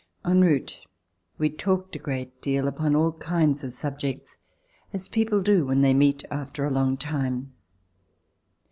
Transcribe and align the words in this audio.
En 0.25 0.41
route 0.41 0.83
we 1.37 1.47
talked 1.47 1.95
a 1.95 1.99
great 1.99 2.41
deal 2.41 2.67
upon 2.67 2.95
all 2.95 3.11
kinds 3.11 3.63
of 3.63 3.71
subjects, 3.71 4.39
as 4.93 5.07
people 5.07 5.43
do 5.43 5.63
when 5.67 5.81
they 5.81 5.93
meet 5.93 6.23
after 6.31 6.65
a 6.65 6.71
long 6.71 6.97
time. 6.97 7.53